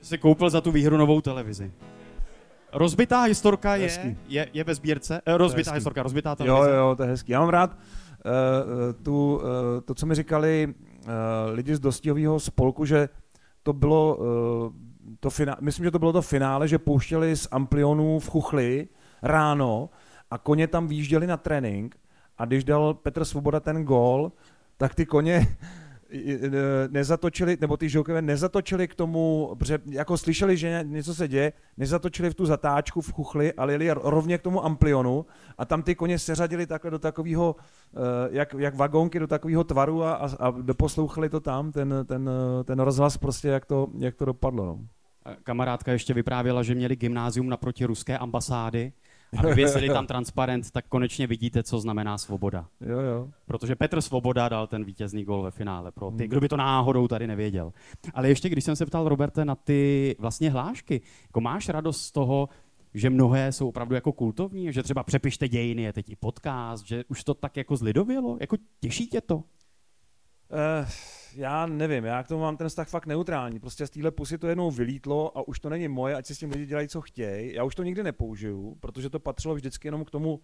[0.01, 1.73] Jsi koupil za tu výhru novou televizi.
[2.75, 5.21] Rozbitá historka je, je, je ve sbírce.
[5.27, 6.71] Eh, rozbitá historka, rozbitá televize.
[6.71, 7.33] Jo, jo, to je hezký.
[7.33, 9.43] Já mám rád uh, tu, uh,
[9.85, 11.13] to, co mi říkali uh,
[11.53, 13.09] lidi z dostihového spolku, že
[13.63, 14.27] to bylo uh,
[15.21, 18.89] to finále, myslím, že to bylo to finále, že pouštěli z amplionů v Chuchli
[19.23, 19.91] ráno
[20.31, 21.97] a koně tam výjížděli na trénink
[22.39, 24.33] a když dal Petr Svoboda ten gól,
[24.77, 25.57] tak ty koně
[26.91, 32.31] nezatočili, nebo ty žoukové nezatočili k tomu, protože jako slyšeli, že něco se děje, nezatočili
[32.31, 35.27] v tu zatáčku v chuchli, ale jeli rovně k tomu amplionu
[35.59, 37.99] a tam ty koně seřadili takhle do takového, eh,
[38.31, 42.31] jak, jak vagónky do takového tvaru a, a, a doposlouchali to tam, ten, ten,
[42.65, 44.67] ten rozhlas prostě, jak to, jak to dopadlo.
[44.67, 44.79] No.
[45.43, 48.93] Kamarádka ještě vyprávěla, že měli gymnázium naproti ruské ambasády
[49.39, 52.67] a vyvěsili tam transparent, tak konečně vidíte, co znamená svoboda.
[52.81, 53.29] Jo, jo.
[53.47, 56.31] Protože Petr Svoboda dal ten vítězný gol ve finále pro ty, hmm.
[56.31, 57.73] kdo by to náhodou tady nevěděl.
[58.15, 62.13] Ale ještě, když jsem se ptal Roberte na ty vlastně hlášky, jako máš radost z
[62.13, 62.49] toho,
[62.95, 67.05] že mnohé jsou opravdu jako kultovní, že třeba přepište dějiny je teď i podcast, že
[67.09, 69.43] už to tak jako zlidovělo, jako těší tě to?
[70.51, 70.89] Uh
[71.37, 73.61] já nevím, já k tomu mám ten vztah fakt neutrální.
[73.61, 76.39] Prostě z téhle pusy to jednou vylítlo a už to není moje, ať si s
[76.39, 77.55] tím lidi dělají, co chtějí.
[77.55, 80.41] Já už to nikdy nepoužiju, protože to patřilo vždycky jenom k tomu,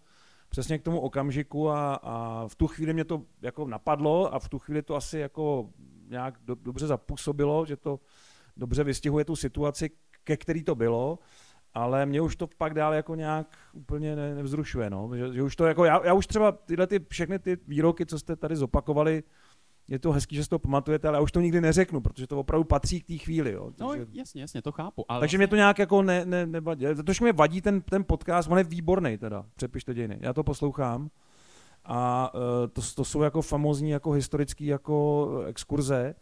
[0.48, 4.48] přesně k tomu okamžiku a, a v tu chvíli mě to jako napadlo a v
[4.48, 5.70] tu chvíli to asi jako
[6.08, 8.00] nějak do, dobře zapůsobilo, že to
[8.56, 9.90] dobře vystihuje tu situaci,
[10.24, 11.18] ke který to bylo,
[11.74, 15.10] ale mě už to pak dál jako nějak úplně ne, nevzrušuje, no.
[15.14, 18.18] že, že už to jako, já, já už třeba tyhle ty, všechny ty výroky, co
[18.18, 19.22] jste tady zopakovali,
[19.90, 22.40] je to hezký, že si to pamatujete, ale já už to nikdy neřeknu, protože to
[22.40, 23.52] opravdu patří k té chvíli.
[23.52, 23.72] Jo.
[23.80, 25.04] No, takže, no jasně, jasně, to chápu.
[25.08, 25.38] Ale takže vlastně...
[25.38, 26.86] mě to nějak jako ne, ne, nevadí.
[26.96, 30.18] Protože mě vadí ten, ten podcast, on je výborný teda, přepište dějiny.
[30.20, 31.10] Já to poslouchám
[31.84, 32.40] a uh,
[32.72, 36.14] to, to jsou jako famozní jako historický jako exkurze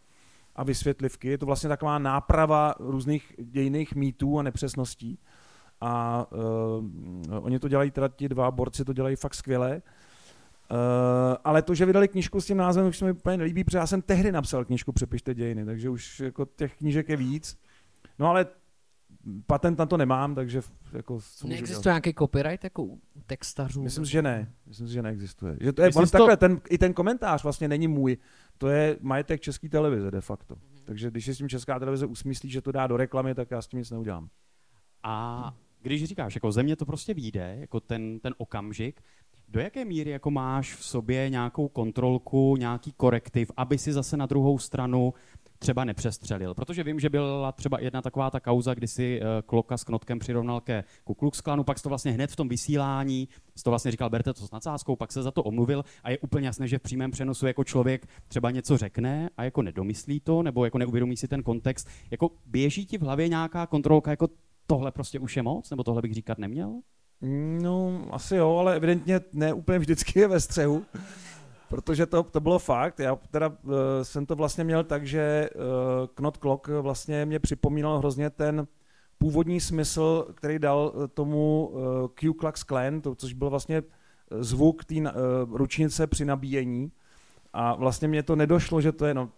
[0.57, 1.29] a vysvětlivky.
[1.29, 5.19] Je to vlastně taková náprava různých dějných mýtů a nepřesností.
[5.81, 6.27] A
[7.29, 9.83] uh, oni to dělají, teda ti dva borci to dělají fakt skvěle.
[10.71, 10.79] Uh,
[11.49, 13.87] ale to, že vydali knížku s tím názvem, už se mi úplně nelíbí, protože já
[13.87, 17.59] jsem tehdy napsal knížku Přepište dějiny, takže už jako těch knížek je víc.
[18.19, 18.47] No ale
[19.47, 20.61] patent na to nemám, takže
[20.93, 21.19] jako...
[21.45, 23.83] Neexistuje nějaký copyright jako u textařů?
[23.83, 24.53] Myslím že ne.
[24.67, 25.57] Myslím že neexistuje.
[25.61, 26.41] Že to je, on, takhle, to...
[26.41, 28.17] ten, I ten komentář vlastně není můj.
[28.59, 30.55] To je majetek české televize de facto.
[30.55, 30.85] Mm-hmm.
[30.85, 33.63] Takže když si s tím česká televize usmyslí, že to dá do reklamy, tak já
[33.63, 34.29] s tím nic neudělám.
[35.03, 39.01] A když říkáš, jako země to prostě vyjde, jako ten, ten okamžik,
[39.49, 44.27] do jaké míry jako máš v sobě nějakou kontrolku, nějaký korektiv, aby si zase na
[44.27, 45.15] druhou stranu
[45.59, 46.55] třeba nepřestřelil.
[46.55, 50.19] Protože vím, že byla třeba jedna taková ta kauza, kdy si uh, Kloka s Knotkem
[50.19, 53.29] přirovnal ke Ku Klux Klanu, pak to vlastně hned v tom vysílání,
[53.65, 56.47] to vlastně říkal, berte to s nadsázkou, pak se za to omluvil a je úplně
[56.47, 60.65] jasné, že v přímém přenosu jako člověk třeba něco řekne a jako nedomyslí to, nebo
[60.65, 61.89] jako neuvědomí si ten kontext.
[62.11, 64.29] Jako běží ti v hlavě nějaká kontrolka, jako
[64.67, 66.81] tohle prostě už je moc, nebo tohle bych říkat neměl?
[67.63, 70.85] No, asi jo, ale evidentně ne úplně vždycky je ve střehu,
[71.69, 73.01] protože to, to bylo fakt.
[73.01, 75.63] Já teda uh, jsem to vlastně měl tak, že uh,
[76.15, 78.67] Knot Clock vlastně mě připomínal hrozně ten
[79.19, 81.81] původní smysl, který dal eh, tomu uh,
[82.15, 83.83] Q Klux Klan, to, což byl vlastně
[84.41, 85.03] zvuk té uh,
[85.53, 86.93] ručnice při nabíjení.
[87.53, 89.29] A vlastně mě to nedošlo, že to je no,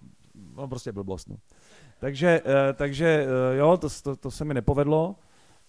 [0.56, 1.28] no prostě blbost.
[1.28, 1.36] No.
[2.00, 5.16] Takže, uh, takže uh, jo, to, to, to se mi nepovedlo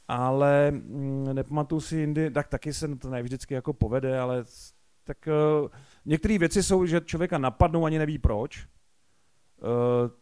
[0.07, 4.43] ale mm, nepamatuju si jindy, tak taky se to ne vždycky jako povede, ale
[5.03, 5.17] tak
[5.61, 5.69] uh,
[6.05, 8.67] některé věci jsou, že člověka napadnou, ani neví proč.
[9.61, 9.67] Uh,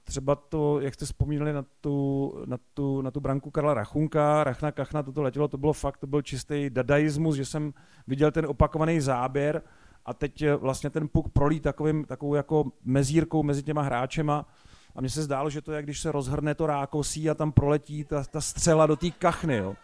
[0.04, 4.72] třeba to, jak jste vzpomínali na tu, na tu, na tu branku Karla Rachunka, Rachna
[4.72, 7.74] Kachna, toto letělo, to bylo fakt, to byl čistý dadaismus, že jsem
[8.08, 9.62] viděl ten opakovaný záběr
[10.06, 14.46] a teď eh, vlastně ten puk prolí takovým, takovou jako mezírkou mezi těma hráčema
[14.96, 18.04] a mně se zdálo, že to je, když se rozhrne to rákosí a tam proletí
[18.04, 19.76] ta, ta střela do té kachny, jo.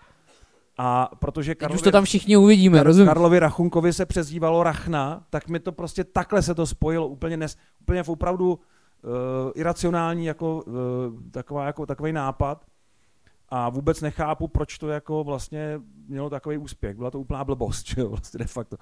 [0.77, 3.07] A protože Karlovi, už to tam všichni uvidíme, Kar- rozumím.
[3.07, 7.57] Karlovi Rachunkovi se přezdívalo Rachna, tak mi to prostě takhle se to spojilo, úplně, nes,
[7.81, 8.59] úplně v opravdu uh,
[9.55, 10.73] iracionální jako, uh,
[11.31, 12.65] taková, jako, takový nápad
[13.49, 16.97] a vůbec nechápu, proč to jako vlastně mělo takový úspěch.
[16.97, 18.77] Byla to úplná blbost, že jo, vlastně de facto.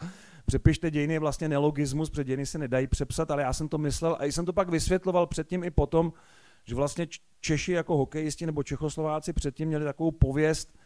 [0.45, 4.17] Přepište dějiny je vlastně nelogismus, protože dějiny se nedají přepsat, ale já jsem to myslel
[4.19, 6.13] a jsem to pak vysvětloval předtím i potom,
[6.65, 7.07] že vlastně
[7.39, 10.79] Češi jako hokejisti nebo Čechoslováci předtím měli takovou pověst,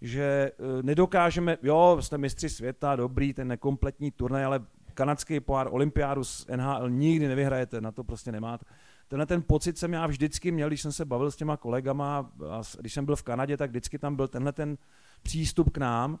[0.00, 4.60] že e, nedokážeme, jo, jste mistři světa, dobrý, ten nekompletní turnaj, ale
[4.94, 8.64] kanadský pohár, olympiádu z NHL nikdy nevyhrajete, na to prostě nemáte
[9.08, 12.62] tenhle ten pocit jsem já vždycky měl, když jsem se bavil s těma kolegama, a
[12.80, 14.78] když jsem byl v Kanadě, tak vždycky tam byl tenhle ten
[15.22, 16.18] přístup k nám.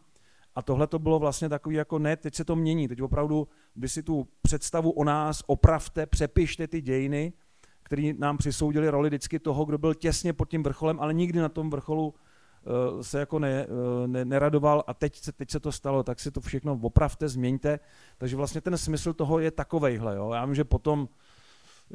[0.54, 3.88] A tohle to bylo vlastně takový jako ne, teď se to mění, teď opravdu vy
[3.88, 7.32] si tu představu o nás opravte, přepište ty dějiny,
[7.82, 11.48] který nám přisoudili roli vždycky toho, kdo byl těsně pod tím vrcholem, ale nikdy na
[11.48, 15.72] tom vrcholu uh, se jako ne, uh, ne, neradoval a teď se, teď se to
[15.72, 17.80] stalo, tak si to všechno opravte, změňte.
[18.18, 20.16] Takže vlastně ten smysl toho je takovejhle.
[20.16, 20.30] Jo.
[20.34, 21.08] Já vím, že potom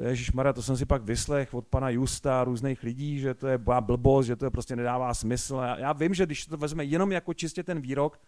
[0.02, 3.58] Ježíš Maria, to jsem si pak vyslech od pana Justa, různých lidí, že to je
[3.80, 5.56] blbost, že to je prostě nedává smysl.
[5.56, 8.19] Já, já vím, že když to vezme jenom jako čistě ten výrok,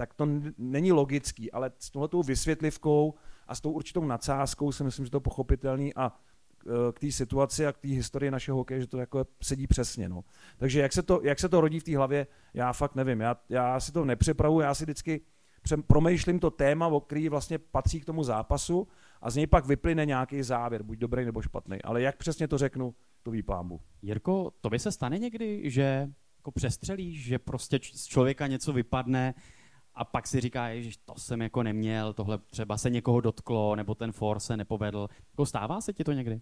[0.00, 0.26] tak to
[0.58, 3.14] není logický, ale s tohletou vysvětlivkou
[3.48, 6.12] a s tou určitou nadsázkou si myslím, že to je pochopitelný a
[6.92, 10.08] k té situaci a k té historii našeho hokeje, že to jako sedí přesně.
[10.08, 10.24] No.
[10.56, 13.20] Takže jak se, to, jak se to rodí v té hlavě, já fakt nevím.
[13.20, 15.20] Já, já si to nepřepravuji, já si vždycky
[15.86, 18.88] promýšlím to téma, o který vlastně patří k tomu zápasu
[19.20, 21.82] a z něj pak vyplyne nějaký závěr, buď dobrý nebo špatný.
[21.82, 23.80] Ale jak přesně to řeknu, to ví pámbu.
[24.02, 26.08] Jirko, to by se stane někdy, že
[26.40, 29.34] jako přestřelíš, že prostě z člověka něco vypadne
[29.94, 33.94] a pak si říká, že to jsem jako neměl, tohle třeba se někoho dotklo, nebo
[33.94, 35.08] ten for se nepovedl.
[35.32, 36.40] Jako stává se ti to někdy?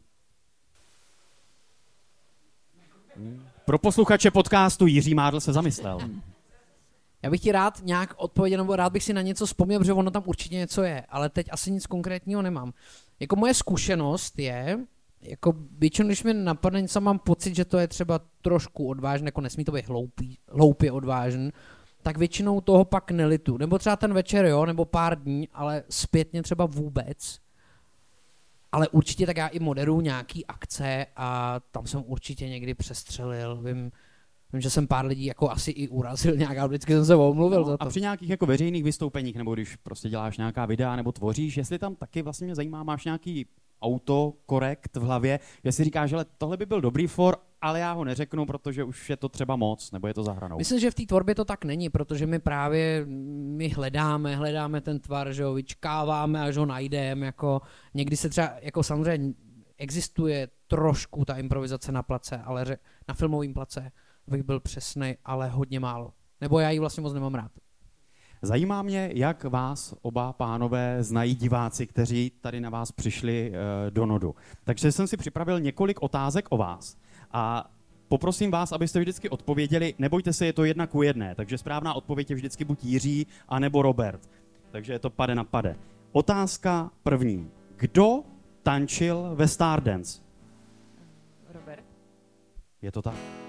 [3.64, 5.98] Pro posluchače podcastu Jiří Mádl se zamyslel.
[7.22, 10.10] Já bych ti rád nějak odpověděl, nebo rád bych si na něco vzpomněl, protože ono
[10.10, 12.72] tam určitě něco je, ale teď asi nic konkrétního nemám.
[13.20, 14.78] Jako moje zkušenost je,
[15.22, 19.40] jako většinou, když mi napadne něco, mám pocit, že to je třeba trošku odvážné, jako
[19.40, 21.50] nesmí to být hloupý, hloupě odvážný,
[22.08, 23.58] tak většinou toho pak nelitu.
[23.58, 27.38] Nebo třeba ten večer, jo, nebo pár dní, ale zpětně třeba vůbec.
[28.72, 33.62] Ale určitě tak já i moderuju nějaký akce a tam jsem určitě někdy přestřelil.
[33.62, 33.90] Vím,
[34.52, 37.60] Vím, že jsem pár lidí jako asi i urazil nějak a vždycky jsem se omluvil
[37.60, 37.82] no, za to.
[37.82, 41.78] A při nějakých jako veřejných vystoupeních, nebo když prostě děláš nějaká videa nebo tvoříš, jestli
[41.78, 43.46] tam taky vlastně mě zajímá, máš nějaký
[43.82, 48.04] autokorekt v hlavě, že si říkáš, že tohle by byl dobrý for, ale já ho
[48.04, 50.58] neřeknu, protože už je to třeba moc, nebo je to zahranou.
[50.58, 53.06] Myslím, že v té tvorbě to tak není, protože my právě
[53.56, 57.60] my hledáme, hledáme ten tvar, že ho vyčkáváme, až ho najdeme, jako
[57.94, 59.34] někdy se třeba, jako samozřejmě
[59.78, 63.92] existuje trošku ta improvizace na place, ale na filmovém place
[64.26, 66.12] bych byl přesný, ale hodně málo.
[66.40, 67.52] Nebo já ji vlastně moc nemám rád.
[68.42, 73.56] Zajímá mě, jak vás oba pánové znají diváci, kteří tady na vás přišli uh,
[73.90, 74.34] do nodu.
[74.64, 76.96] Takže jsem si připravil několik otázek o vás
[77.32, 77.70] a
[78.08, 82.30] poprosím vás, abyste vždycky odpověděli, nebojte se, je to jedna ku jedné, takže správná odpověď
[82.30, 84.30] je vždycky buď Jiří, anebo Robert.
[84.70, 85.76] Takže je to pade na pade.
[86.12, 87.50] Otázka první.
[87.76, 88.22] Kdo
[88.62, 90.22] tančil ve Stardance?
[91.54, 91.84] Robert.
[92.82, 93.47] Je to tak?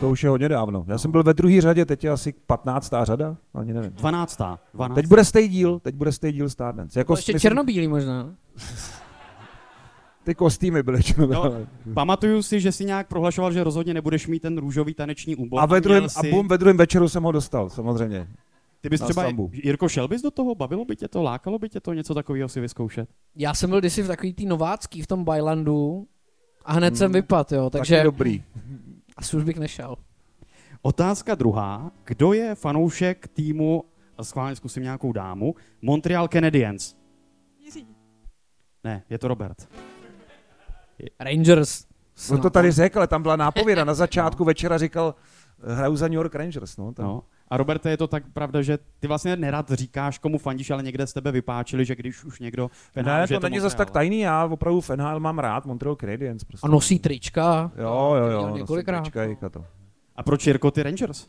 [0.00, 0.84] To už je hodně dávno.
[0.88, 2.92] Já jsem byl ve druhé řadě, teď je asi 15.
[3.02, 3.90] řada, ani nevím.
[3.90, 4.40] 12.
[4.74, 4.94] 12.
[4.94, 7.00] Teď bude stej díl, teď bude stej díl Stardance.
[7.00, 8.34] Jako, ještě myslím, černobílý možná.
[10.24, 11.52] Ty kostýmy byly no,
[11.94, 15.60] Pamatuju si, že si nějak prohlašoval, že rozhodně nebudeš mít ten růžový taneční úbor.
[15.60, 16.30] A, ve druhém, si...
[16.30, 18.28] a bum, ve druhém večeru jsem ho dostal, samozřejmě.
[18.80, 19.50] Ty bys třeba, sambu.
[19.52, 20.54] Jirko, šel bys do toho?
[20.54, 21.22] Bavilo by tě to?
[21.22, 23.08] Lákalo by tě to něco takového si vyzkoušet?
[23.36, 26.06] Já jsem byl kdysi v takový tý novácký v tom Bajlandu
[26.64, 27.96] a hned hmm, jsem vypad, jo, takže...
[27.96, 28.42] Taky dobrý.
[29.20, 29.96] Asi už bych nešel.
[30.82, 31.90] Otázka druhá.
[32.04, 33.84] Kdo je fanoušek týmu,
[34.18, 36.96] a schválně zkusím nějakou dámu, Montreal Canadiens?
[37.58, 37.86] Jiří.
[38.84, 39.68] Ne, je to Robert.
[41.20, 41.86] Rangers.
[42.30, 43.84] On to tady řekl, ale tam byla nápověda.
[43.84, 45.14] Na začátku večera říkal,
[45.62, 46.76] hraju za New York Rangers.
[46.76, 47.06] No, tam.
[47.06, 47.22] no.
[47.50, 51.06] A Roberte, je to tak pravda, že ty vlastně nerad říkáš, komu fandíš, ale někde
[51.06, 54.20] z tebe vypáčili, že když už někdo NHL, Ne, to, to není zase tak tajný,
[54.20, 56.44] já opravdu v NHL mám rád Montreal Canadiens.
[56.44, 56.66] Prostě.
[56.66, 57.72] A nosí trička.
[57.76, 58.56] Jo, jo, jo.
[58.56, 59.10] Několikrát.
[59.10, 59.64] Trička, to.
[60.16, 61.26] A proč Jirko ty Rangers?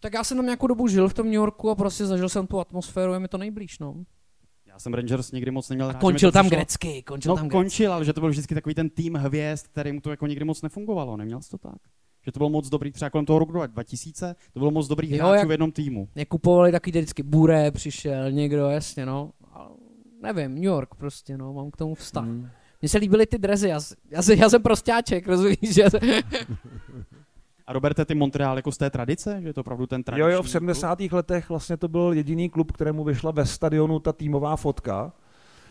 [0.00, 2.46] Tak já jsem tam nějakou dobu žil v tom New Yorku a prostě zažil jsem
[2.46, 3.94] tu atmosféru, je mi to nejblíž, no.
[4.66, 6.00] Já jsem Rangers nikdy moc neměl rád.
[6.00, 7.56] končil tam grecky, končil no, tam grecky.
[7.56, 10.62] končil, ale že to byl vždycky takový ten tým hvězd, kterým to jako nikdy moc
[10.62, 11.16] nefungovalo.
[11.16, 11.76] Neměl jsi to tak?
[12.24, 15.34] Že to bylo moc dobrý, třeba kolem toho roku 2000, to bylo moc dobrý hráčů
[15.34, 16.08] jak, v jednom týmu.
[16.14, 19.30] Jak kupovali takový vždycky Bure, přišel někdo, jasně, no.
[20.22, 22.24] nevím, New York prostě, no, mám k tomu vztah.
[22.24, 22.48] Hmm.
[22.82, 23.80] Mně se líbily ty drezy, já,
[24.10, 25.74] já, já jsem prostáček, rozumíš?
[25.74, 25.84] Že...
[27.66, 30.36] A Roberte, ty Montreal jako z té tradice, že je to opravdu ten tradiční Jo,
[30.36, 30.96] jo, v 70.
[30.98, 31.12] Klub?
[31.12, 35.12] letech vlastně to byl jediný klub, kterému vyšla ve stadionu ta týmová fotka.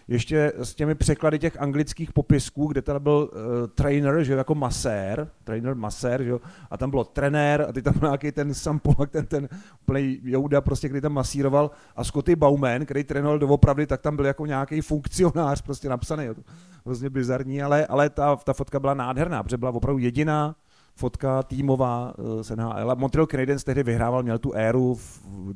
[0.08, 5.28] Ještě s těmi překlady těch anglických popisků, kde teda byl uh, trainer, že jako masér,
[5.44, 6.34] trainer masér, že
[6.72, 9.50] a tam bylo trenér a ty tam nějaký ten Sam Polak, ten, ten
[9.82, 14.26] úplný Jouda, prostě, který tam masíroval a Scotty Bauman, který trénoval doopravdy, tak tam byl
[14.26, 16.26] jako nějaký funkcionář prostě napsaný.
[16.26, 16.36] Jo.
[16.86, 20.56] Hrozně bizarní, ale, ale ta, ta fotka byla nádherná, protože byla opravdu jediná
[20.96, 22.96] fotka týmová uh, z NHL.
[22.96, 25.00] Montreal Canadiens tehdy vyhrával, měl tu éru,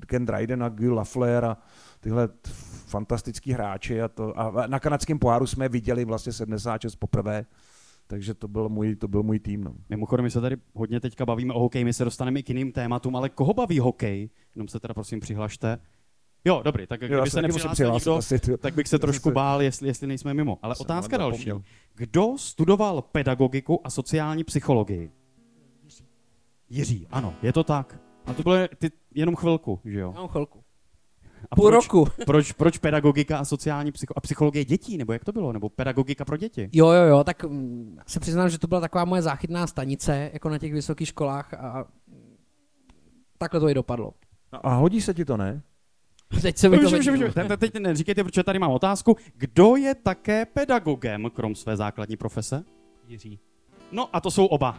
[0.08, 1.58] Ken Dryden a Guy Lafleur a
[2.00, 2.30] tyhle
[2.86, 4.02] fantastický hráči.
[4.02, 7.46] A, to, a na kanadském poháru jsme viděli vlastně 76 poprvé.
[8.08, 9.64] Takže to byl můj, to byl můj tým.
[9.64, 9.74] No.
[9.90, 12.72] Mimochodem, my se tady hodně teďka bavíme o hokeji, my se dostaneme i k jiným
[12.72, 14.30] tématům, ale koho baví hokej?
[14.56, 15.78] Jenom se teda prosím přihlašte.
[16.46, 20.08] Jo, dobrý, tak kdyby se nepřihlásil nikdo, asi, tak bych se trošku bál, jestli, jestli
[20.08, 20.60] nejsme mimo.
[20.62, 21.52] Ale otázka další.
[21.96, 25.12] Kdo studoval pedagogiku a sociální psychologii?
[26.70, 28.00] Jiří, ano, je to tak.
[28.26, 30.12] A to bylo ty, jenom chvilku, že jo?
[30.16, 30.64] Jenom chvilku.
[31.52, 32.08] A Půl proč, roku.
[32.26, 35.54] Proč, proč pedagogika a sociální psycho, a psychologie dětí, nebo jak to bylo?
[35.54, 36.70] Nebo pedagogika pro děti?
[36.74, 40.50] Jo, jo, jo, tak mm, se přiznám, že to byla taková moje záchytná stanice, jako
[40.50, 41.86] na těch vysokých školách a
[43.38, 44.14] takhle to i dopadlo.
[44.52, 45.62] A hodí se ti to, ne?
[46.42, 47.34] Teď se mi to Už, už, už, už.
[47.34, 49.16] Te- Teď neříkejte, protože tady mám otázku.
[49.36, 52.64] Kdo je také pedagogem, krom své základní profese?
[53.08, 53.40] Jiří.
[53.92, 54.78] No a to jsou oba.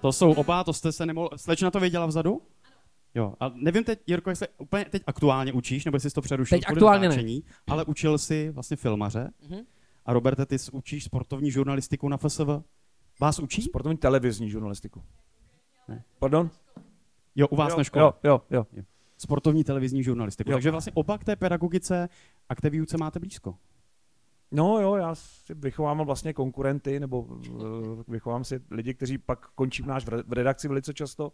[0.00, 1.30] To jsou oba, to jste se nemohl...
[1.36, 2.42] Slečna to věděla vzadu?
[3.14, 6.58] Jo, a nevím teď, Jirko, jestli úplně teď aktuálně učíš, nebo jestli jsi to přerušil
[6.58, 7.08] Teď aktuálně ne.
[7.08, 9.30] natáčení, ale učil jsi vlastně filmaře.
[9.48, 9.60] Mhm.
[10.06, 12.48] A Roberte, ty jsi učíš sportovní žurnalistiku na FSV?
[13.20, 13.62] Vás učí?
[13.62, 15.02] Sportovní televizní žurnalistiku.
[15.88, 16.04] Ne.
[16.18, 16.50] Pardon?
[17.36, 18.02] Jo, u vás jo, na škole.
[18.04, 18.66] Jo, jo, jo.
[19.18, 20.50] Sportovní televizní žurnalistiku.
[20.50, 20.56] Jo.
[20.56, 22.08] Takže vlastně oba k té pedagogice
[22.48, 23.56] a k té výuce máte blízko.
[24.50, 29.82] No jo, já si vychovám vlastně konkurenty, nebo uh, vychovám si lidi, kteří pak končí
[29.82, 31.32] v náš v re- v redakci velice často.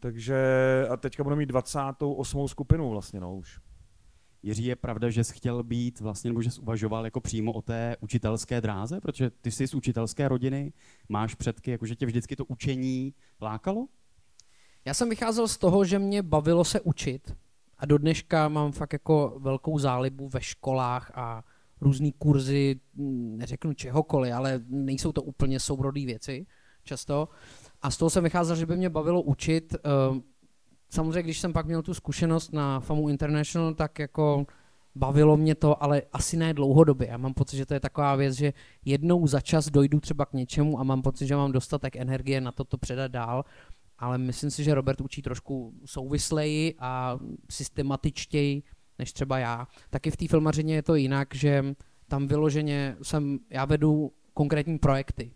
[0.00, 0.36] Takže
[0.90, 2.48] a teďka budu mít 28.
[2.48, 3.60] skupinu vlastně, no už.
[4.42, 7.62] Jiří, je pravda, že jsi chtěl být vlastně, nebo že jsi uvažoval jako přímo o
[7.62, 10.72] té učitelské dráze, protože ty jsi z učitelské rodiny,
[11.08, 13.86] máš předky, jakože tě vždycky to učení lákalo?
[14.84, 17.36] Já jsem vycházel z toho, že mě bavilo se učit
[17.78, 21.44] a do dneška mám fakt jako velkou zálibu ve školách a
[21.82, 26.46] různý kurzy, hm, neřeknu čehokoliv, ale nejsou to úplně sourodé věci
[26.84, 27.28] často.
[27.82, 29.74] A z toho jsem vycházel, že by mě bavilo učit.
[29.84, 30.22] Ehm,
[30.94, 34.46] Samozřejmě, když jsem pak měl tu zkušenost na FAMU International, tak jako
[34.94, 37.08] bavilo mě to, ale asi ne dlouhodobě.
[37.08, 38.52] Já mám pocit, že to je taková věc, že
[38.84, 42.52] jednou za čas dojdu třeba k něčemu a mám pocit, že mám dostatek energie na
[42.52, 43.44] to to předat dál,
[43.98, 47.18] ale myslím si, že Robert učí trošku souvisleji a
[47.50, 48.62] systematičtěji
[48.98, 49.68] než třeba já.
[49.90, 51.64] Taky v té filmařině je to jinak, že
[52.08, 55.34] tam vyloženě jsem, já vedu konkrétní projekty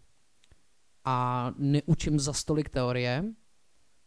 [1.05, 3.25] a neučím za stolik teorie,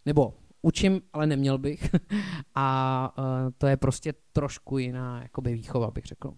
[0.05, 1.89] nebo učím, ale neměl bych.
[2.55, 3.25] a uh,
[3.57, 6.33] to je prostě trošku jiná jakoby výchova, bych řekl.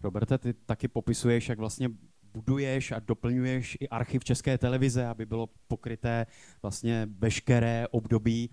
[0.00, 1.88] Roberte, ty taky popisuješ, jak vlastně
[2.32, 6.26] buduješ a doplňuješ i archiv České televize, aby bylo pokryté
[6.62, 8.50] vlastně veškeré období.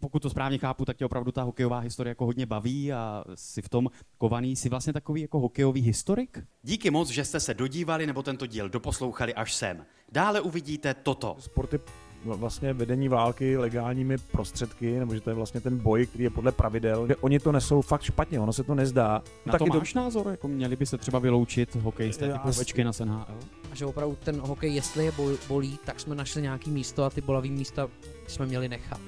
[0.00, 3.62] Pokud to správně chápu, tak tě opravdu ta hokejová historie jako hodně baví a si
[3.62, 6.44] v tom kovaný, jsi vlastně takový jako hokejový historik?
[6.62, 9.84] Díky moc, že jste se dodívali nebo tento díl doposlouchali až sem.
[10.12, 11.36] Dále uvidíte toto.
[11.38, 11.80] Sporty
[12.24, 16.52] vlastně vedení války legálními prostředky, nebo že to je vlastně ten boj, který je podle
[16.52, 19.22] pravidel, že oni to nesou fakt špatně, ono se to nezdá.
[19.46, 20.28] Na Taky to máš názor?
[20.30, 23.38] Jako měli by se třeba vyloučit hokejisté typu Ovečky na SNHL?
[23.72, 27.10] A že opravdu ten hokej, jestli je bol- bolí, tak jsme našli nějaký místo a
[27.10, 27.88] ty bolavý místa
[28.26, 29.00] jsme měli nechat.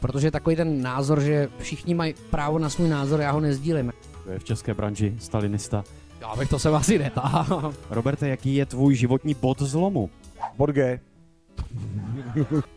[0.00, 3.92] Protože takový ten názor, že všichni mají právo na svůj názor, já ho nezdílím.
[4.24, 5.84] To je v české branži stalinista.
[6.20, 7.74] Já bych to se asi netáhl.
[7.90, 10.10] Roberte, jaký je tvůj životní bod zlomu?
[10.56, 11.00] Bod G.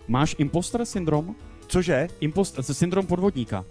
[0.08, 1.36] Máš imposter syndrom?
[1.68, 2.08] Cože?
[2.20, 3.66] Impost, syndrom podvodníka.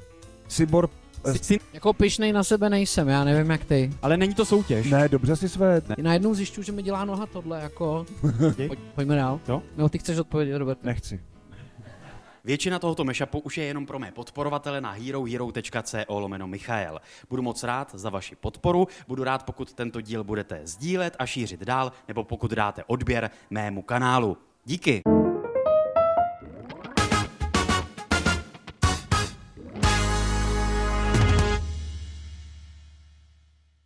[0.49, 0.89] Cybor...
[1.33, 3.91] Sy, sy, Jako pišnej na sebe nejsem, já nevím jak ty.
[4.03, 4.91] ale není to soutěž.
[4.91, 5.83] Ne, dobře si své.
[5.97, 8.07] I najednou zjišťuju, že mi dělá noha tohle, jako...
[8.67, 9.41] Pojď, pojďme dál.
[9.49, 9.63] Jo?
[9.77, 10.85] No, ty chceš odpovědět, Robert?
[10.85, 11.21] Nechci.
[12.45, 17.01] Většina tohoto mashupu už je jenom pro mé podporovatele na herohero.co lomeno Michael.
[17.31, 21.61] Budu moc rád za vaši podporu, budu rád, pokud tento díl budete sdílet a šířit
[21.61, 24.37] dál, nebo pokud dáte odběr mému kanálu.
[24.65, 25.03] Díky.